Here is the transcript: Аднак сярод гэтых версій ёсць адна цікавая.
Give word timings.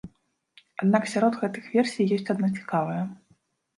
Аднак 0.83 1.03
сярод 1.13 1.37
гэтых 1.43 1.69
версій 1.75 2.09
ёсць 2.17 2.31
адна 2.35 2.47
цікавая. 2.59 3.01